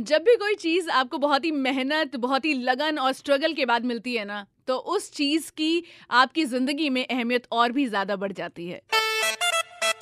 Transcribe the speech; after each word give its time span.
जब 0.00 0.22
भी 0.22 0.34
कोई 0.36 0.54
चीज़ 0.54 0.88
आपको 0.90 1.18
बहुत 1.18 1.44
ही 1.44 1.50
मेहनत, 1.52 2.14
बहुत 2.16 2.44
ही 2.44 2.52
लगन 2.54 2.98
और 2.98 3.12
स्ट्रगल 3.12 3.52
के 3.52 3.64
बाद 3.66 3.84
मिलती 3.84 4.14
है 4.14 4.24
ना 4.24 4.44
तो 4.66 4.76
उस 4.88 5.10
चीज़ 5.12 5.50
की 5.50 5.82
आपकी 6.10 6.44
ज़िंदगी 6.44 6.88
में 6.90 7.04
अहमियत 7.06 7.46
और 7.52 7.72
भी 7.72 7.86
ज़्यादा 7.86 8.16
बढ़ 8.16 8.32
जाती 8.32 8.66
है। 8.68 8.80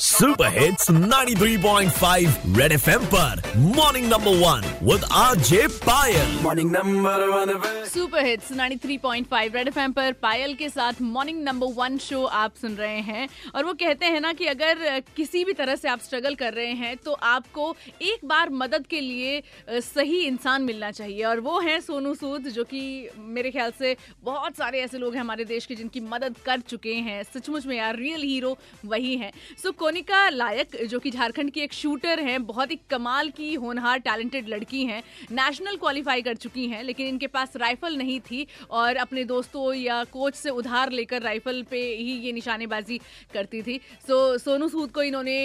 सुपर 0.00 0.58
हिट्स 0.58 0.90
93.5 0.90 2.58
रेड 2.58 2.72
एफएम 2.72 3.04
पर 3.14 3.40
morning 3.56 4.04
number 4.08 4.36
one 4.38 4.64
with 4.82 5.04
RJ 5.12 5.66
Payal 5.80 6.38
morning 6.42 6.70
number 6.72 7.24
one 7.28 7.84
super 7.84 8.24
hits 8.26 8.52
93.5 8.52 9.54
Red 9.54 9.68
FM 9.68 9.92
पर 9.92 10.12
पायल 10.22 10.54
के 10.54 10.68
साथ 10.68 11.00
मॉर्निंग 11.02 11.42
नंबर 11.44 11.72
वन 11.76 11.98
शो 11.98 12.22
आप 12.24 12.54
सुन 12.60 12.74
रहे 12.74 13.00
हैं। 13.00 13.28
और 13.54 13.64
वो 13.64 13.72
कहते 13.72 14.06
हैं 14.06 14.20
ना 14.20 14.32
कि 14.32 14.46
अगर 14.46 15.00
किसी 15.16 15.44
भी 15.44 15.52
तरह 15.52 15.76
से 15.76 15.88
आप 15.88 16.00
स्ट्रगल 16.00 16.34
कर 16.34 16.52
रहे 16.52 16.72
हैं 16.74 16.96
तो 16.96 17.12
आपको 17.12 17.74
एक 18.02 18.24
बार 18.24 18.50
मदद 18.50 18.86
के 18.86 19.00
लिए 19.00 19.42
सही 19.70 20.20
इंसान 20.20 20.62
मिलना 20.62 20.90
चाहिए। 20.90 21.24
और 21.24 21.40
वो 21.40 21.58
है 21.60 21.80
सोनू 21.80 22.14
सूद 22.14 22.48
जो 22.50 22.64
कि 22.64 23.08
मेरे 23.18 23.50
ख्याल 23.50 23.72
से 23.78 23.96
बहुत 24.24 24.56
सारे 24.56 24.82
ऐसे 24.82 24.98
लोग 24.98 25.14
हैं 25.14 25.20
हमारे 25.20 25.44
देश 25.44 25.66
के 25.66 25.74
जिनकी 25.74 26.00
मदद 26.06 26.36
कर 26.46 26.60
चुके 26.68 26.94
हैं। 26.94 27.22
सचमुच 27.24 27.66
में 27.66 27.76
यार 27.76 27.96
रियल 27.96 28.22
हीरो 28.22 28.56
वही 28.86 29.16
हैं। 29.16 29.32
सो 29.62 29.72
कोनिका 29.88 30.28
लायक, 30.28 30.74
जो 30.84 30.98
कि 30.98 31.10
झारखंड 31.10 31.50
की 31.50 31.60
एक 31.60 31.72
शूटर 31.72 32.20
हैं, 32.20 32.44
बहुत 32.46 32.70
ही 32.70 32.76
कमाल 32.90 33.28
की 33.30 33.52
होनहार 33.54 33.98
टैलेंटेड 33.98 34.48
लड़की 34.48 34.84
हैं। 34.84 35.02
नेशनल 35.32 35.76
क्वालिफाई 35.76 36.22
कर 36.22 36.34
चुकी 36.36 36.66
हैं, 36.68 36.82
लेकिन 36.84 37.06
इनके 37.06 37.26
पास 37.26 37.56
राइफल 37.56 37.96
नहीं 37.96 38.18
थी 38.20 38.46
और 38.70 38.96
अपने 38.96 39.24
दोस्तों 39.24 39.72
या 39.74 40.02
कोच 40.06 40.34
से 40.34 40.50
उधार 40.52 40.90
लेकर 40.92 41.22
राइफल 41.22 41.62
पे 41.70 41.80
ही 41.96 42.18
ये 42.18 42.32
निशानेबाजी 42.32 42.98
करती 43.32 43.62
थी। 43.62 43.80
सो, 44.06 44.16
सोनू 44.38 44.68
सूद 44.68 44.90
को 44.92 45.02
इन्होंने 45.02 45.38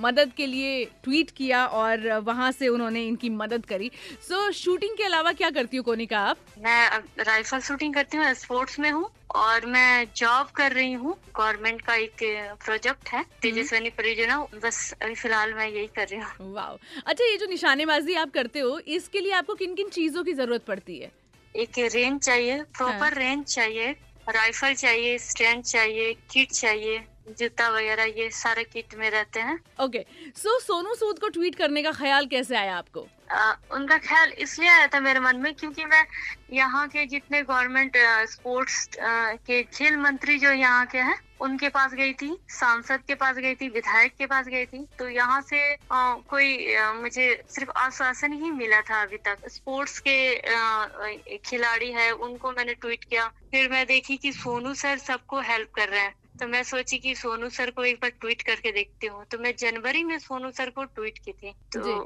मदद 0.00 0.32
के 0.36 0.46
लिए 0.46 0.84
ट्वीट 1.04 1.30
किया 1.36 1.64
और 1.66 2.08
वहाँ 2.24 2.50
से 2.52 2.68
उन्होंने 2.68 3.06
इनकी 3.06 3.30
मदद 3.32 3.66
करी। 3.66 3.90
सो, 4.28 4.50
शूटिंग 4.54 4.96
के 4.96 5.04
अलावा 5.04 5.32
क्या 5.34 5.50
करती 5.50 5.76
हूँ 5.76 5.84
कोनिका 5.84 6.20
आप? 6.20 6.38
मैं 6.58 6.88
राइफल 7.20 7.60
शूटिंग 7.60 7.94
करती 7.94 8.16
हूँ, 8.16 8.32
स्पोर्ट्स 8.36 8.80
में 8.80 8.90
हूँ। 8.90 9.08
और 9.34 9.66
मैं 9.66 10.06
जॉब 10.16 10.50
कर 10.56 10.72
रही 10.72 10.92
हूँ। 10.92 11.14
गवर्नमेंट 11.36 11.80
का 11.82 11.94
एक 11.96 12.22
प्रोजेक्ट 12.64 13.08
है। 13.08 13.18
हम्म। 13.18 13.40
तेजस्वनी 13.42 13.90
परियोजना 13.90 14.38
बस 14.62 14.92
अभी 15.02 15.14
फ़िलहाल 15.14 15.54
मैं 15.54 15.68
यही 15.68 15.86
कर 15.96 16.08
रही 16.08 16.20
हूँ। 16.20 16.52
वाह 16.54 17.00
अच्छा 17.02 17.24
ये 17.24 17.36
जो 17.36 17.46
निशानेबाजी 17.46 18.14
आप 18.14 18.30
करते 18.34 18.60
हो 18.60 18.78
इसके 18.98 19.20
लिए 19.20 19.32
आपको 19.32 19.54
किन 19.54 19.74
किन 19.74 19.88
चीज़ों 19.90 20.24
की 20.24 20.32
ज़रूरत 20.34 20.64
पड़ती 20.66 20.98
है? 20.98 21.10
एक 21.54 21.78
रेंज 21.94 22.20
चाहिए 22.20 22.62
प्रॉपर 22.76 23.00
हाँ। 23.00 23.10
रेंज 23.14 23.44
चाहिए 23.46 23.90
राइफल 24.28 24.74
चाहिए 24.74 25.18
स्टैंड 25.20 25.62
चाहिए 25.64 26.12
किट 26.32 26.52
चाहिए। 26.52 27.04
जूता 27.28 27.68
वगैरह 27.70 28.04
ये 28.18 28.30
सारे 28.32 28.64
किट 28.64 28.94
में 28.94 29.10
रहते 29.10 29.40
हैं। 29.40 29.58
ओके 29.80 30.04
सो 30.36 30.58
सोनू 30.60 30.94
सूद 30.94 31.18
को 31.18 31.28
ट्वीट 31.30 31.54
करने 31.54 31.82
का 31.82 31.92
ख्याल 31.92 32.26
कैसे 32.26 32.56
आया 32.56 32.76
आपको? 32.76 33.06
आ, 33.30 33.52
उनका 33.72 33.96
ख्याल 33.98 34.30
इसलिए 34.38 34.68
आया 34.68 34.86
था 34.86 35.00
मेरे 35.00 35.20
मन 35.20 35.36
में 35.36 35.54
क्योंकि 35.54 35.84
मैं 35.84 36.04
यहाँ 36.52 36.86
के 36.88 37.04
जितने 37.06 37.42
गवर्नमेंट 37.42 37.96
स्पोर्ट्स 38.30 38.88
के 38.96 39.62
खेल 39.64 39.96
मंत्री 39.96 40.38
जो 40.38 40.50
यहाँ 40.52 40.84
के 40.86 40.98
हैं 40.98 41.16
उनके 41.40 41.68
पास 41.68 41.94
गई 41.94 42.12
थी 42.12 42.36
सांसद 42.50 43.00
के 43.08 43.14
पास 43.14 43.36
गई 43.36 43.54
थी 43.54 43.68
विधायक 43.68 44.12
के 44.18 44.26
पास 44.26 44.46
गई 44.48 44.66
थी। 44.66 44.84
तो 44.98 45.08
यहाँ 45.08 45.40
से 45.42 45.58
आ, 45.74 46.14
कोई 46.30 46.74
आ, 46.74 46.92
मुझे 46.94 47.26
सिर्फ़ 47.50 47.70
आश्वासन 47.76 48.32
ही 48.32 48.50
मिला 48.50 48.80
था 48.80 49.00
अभी 49.02 49.16
तक। 49.26 49.48
स्पोर्ट्स 49.48 49.98
के 50.06 51.38
खिलाड़ी 51.38 51.90
है 51.92 52.10
उनको 52.12 52.52
मैंने 52.52 52.74
ट्वीट 52.74 53.04
किया। 53.04 53.26
फिर 53.50 53.70
मैं 53.70 53.86
देखी 53.86 54.16
कि 54.16 54.32
सोनू 54.32 54.74
सर 54.74 54.98
सबको 54.98 55.40
हेल्प 55.40 55.72
कर 55.76 55.88
रहे 55.88 56.00
हैं। 56.00 56.14
तो 56.34 56.46
मैं 56.48 56.62
सोची 56.62 56.98
कि 56.98 57.14
सोनू 57.14 57.48
सर 57.48 57.70
को 57.70 57.84
एक 57.84 57.96
बार 58.02 58.10
ट्वीट 58.20 58.42
करके 58.42 58.70
देखती 58.72 59.06
हूँ। 59.06 59.24
तो 59.24 59.38
मैं 59.38 59.54
जनवरी 59.58 60.02
में 60.04 60.18
सोनू 60.18 60.50
सर 60.50 60.70
को 60.70 60.84
ट्वीट 60.84 61.18
की 61.18 61.32
थी। 61.32 61.52
तो 61.72 61.98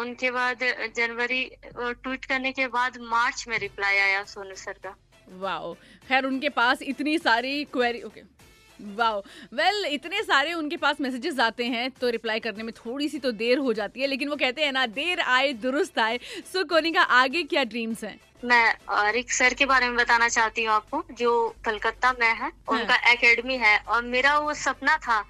उनके 0.00 0.30
बाद 0.30 0.64
जनवरी 0.96 1.42
ट्वीट 1.66 2.24
करने 2.24 2.52
के 2.52 2.66
बाद 2.68 2.98
मार्च 3.02 3.44
में 3.48 3.58
रिप्लाई 3.58 3.98
आया 3.98 4.22
सोनू 4.24 4.54
सर 4.56 4.78
का। 4.86 4.94
वाह 5.28 5.72
खैर 6.08 6.24
उनके 6.24 6.48
पास 6.48 6.82
इतनी 6.84 7.18
सारी 7.18 7.64
क्वेरी 7.72 8.02
ओके। 8.02 8.22
वाह 8.80 9.16
वेल 9.54 9.84
इतने 9.86 10.22
सारे 10.22 10.52
उनके 10.54 10.76
पास 10.76 11.00
मैसेजेस 11.00 11.38
आते 11.40 11.64
हैं 11.66 11.90
तो 11.90 12.10
रिप्लाई 12.10 12.40
करने 12.40 12.62
में 12.62 12.72
थोड़ी 12.76 13.08
सी 13.08 13.18
तो 13.18 13.32
देर 13.34 13.58
हो 13.58 13.72
जाती 13.72 14.00
है 14.00 14.06
लेकिन 14.06 14.28
वो 14.28 14.36
कहते 14.36 14.64
हैं 14.64 14.72
ना 14.72 14.86
देर 14.94 15.20
आए 15.20 15.52
दुरुस्त 15.62 15.98
आए 15.98 16.18
सो 16.44 16.64
कोनी 16.66 16.92
का 16.92 17.02
आगे 17.16 17.42
क्या 17.44 17.64
ड्रीम्स 17.66 18.04
हैं 18.04 18.18
मैं 18.44 19.10
रिक 19.12 19.32
सर 19.32 19.54
के 19.54 19.66
बारे 19.66 19.88
में 19.88 19.96
बताना 19.96 20.28
चाहती 20.28 20.64
हूँ 20.64 20.74
आपको 20.74 21.02
जो 21.12 21.32
कलकत्ता 21.64 22.12
में 22.12 22.26
है 22.26 22.34
हाँ। 22.34 22.50
उनका 22.70 22.96
एकेडमी 23.12 23.56
है 23.58 23.76
और 23.78 24.02
मेरा 24.04 24.36
वो 24.38 24.54
सपना 24.56 24.96
था 24.98 25.20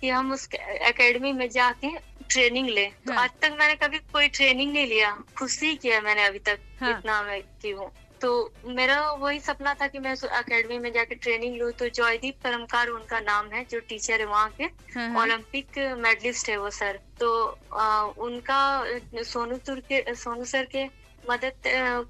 कि 0.00 0.08
हम 0.08 0.32
उस 0.32 0.48
एकेडमी 0.54 1.32
में 1.32 1.48
जाके 1.50 1.90
ट्रेनिंग 2.28 2.68
ले 2.68 2.86
तो 3.06 3.12
हाँ। 3.12 3.22
आज 3.22 3.30
तक 3.42 3.56
मैंने 3.58 3.74
कभी 3.76 3.98
कोई 4.12 4.28
ट्रेनिंग 4.30 4.72
नहीं 4.72 4.86
लिया 4.86 5.10
खुद 5.38 5.50
ही 5.62 5.74
किया 5.76 6.00
मैंने 6.00 6.24
अभी 6.24 6.38
तक 6.40 6.58
हाँ। 6.80 6.90
इतना 6.90 7.22
मैं 7.22 7.40
की 7.62 7.70
हूँ 7.70 7.90
तो 8.20 8.52
मेरा 8.66 9.00
वही 9.12 9.40
सपना 9.40 9.74
था 9.74 9.86
कि 9.86 9.98
मैं 9.98 10.12
एकेडमी 10.12 10.78
में 10.78 10.92
जाके 10.92 11.14
ट्रेनिंग 11.14 11.56
लूँ। 11.56 11.70
तो 11.72 11.88
जॉयदीप 11.88 12.42
करमकार 12.42 12.88
उनका 12.88 13.20
नाम 13.20 13.48
है 13.52 13.64
जो 13.70 13.80
टीचर 13.80 14.20
है 14.20 14.26
वहाँ 14.26 14.48
के। 14.58 14.64
हाँ, 14.64 15.08
हाँ। 15.08 15.22
ओलंपिक 15.22 15.78
मेडलिस्ट 15.98 16.48
है 16.48 16.56
वो 16.56 16.70
सर। 16.70 17.00
तो 17.20 17.58
आ, 17.72 18.02
उनका 18.02 18.84
सोनू 19.22 19.56
तुर 19.56 19.80
के 19.80 20.14
सोनू 20.14 20.44
सर 20.44 20.64
के 20.64 20.84
मदद 21.30 21.52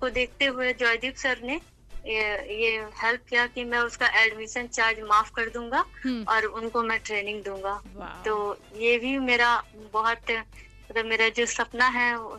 को 0.01 0.11
देखते 0.11 0.47
हुए 0.47 0.73
जॉयदीप 0.73 1.15
सर 1.15 1.41
ने 1.43 1.61
ये, 2.07 2.23
ये 2.55 2.77
हेल्प 3.03 3.25
किया 3.29 3.47
कि 3.47 3.65
मैं 3.65 3.79
उसका 3.79 4.07
एडमिशन 4.23 4.67
चार्ज 4.67 5.01
माफ़ 5.01 5.31
कर 5.37 5.49
दूँगा 5.49 5.85
हम्म। 6.05 6.25
और 6.29 6.45
उनको 6.45 6.83
मैं 6.83 6.99
ट्रेनिंग 7.05 7.43
दूँगा। 7.45 7.75
तो 8.27 8.37
ये 8.77 8.99
भी 8.99 9.19
मेरा 9.19 9.57
बहुत 9.93 10.31
मतलब 10.31 11.05
मेरा 11.05 11.29
जो 11.29 11.47
सपना 11.47 11.87
है 11.89 12.17
वो 12.19 12.39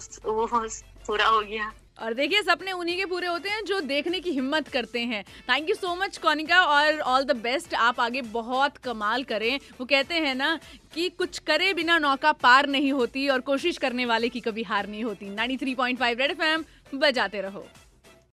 पूरा 1.07 1.27
हो 1.27 1.41
गया। 1.41 1.71
और 1.99 2.13
देखिए, 2.13 2.41
सपने 2.41 2.71
उन्हीं 2.71 2.95
के 2.97 3.05
पूरे 3.05 3.27
होते 3.27 3.49
हैं 3.49 3.63
जो 3.65 3.79
देखने 3.79 4.19
की 4.19 4.31
हिम्मत 4.31 4.67
करते 4.67 4.99
हैं। 5.01 5.23
Thank 5.49 5.69
you 5.69 5.75
so 5.75 5.95
much 5.95 6.17
Konika, 6.17 6.61
और 6.61 6.99
ऑल 6.99 7.23
द 7.23 7.35
बेस्ट 7.37 7.73
आप 7.73 7.99
आगे 7.99 8.21
बहुत 8.21 8.77
कमाल 8.77 9.23
करें। 9.23 9.59
वो 9.79 9.85
कहते 9.85 10.15
हैं 10.15 10.35
ना 10.35 10.59
कि 10.93 11.09
कुछ 11.09 11.39
करे 11.39 11.73
बिना 11.73 11.97
नौका 11.97 12.31
पार 12.31 12.67
नहीं 12.67 12.91
होती 12.91 13.27
और 13.27 13.41
कोशिश 13.41 13.77
करने 13.77 14.05
वाले 14.05 14.29
की 14.29 14.39
कभी 14.39 14.63
हार 14.63 14.87
नहीं 14.87 15.03
होती। 15.03 15.29
93.5 15.29 16.19
रेड 16.19 16.31
एफएम 16.31 16.63
बजाते 16.93 17.41
रहो। 17.41 17.67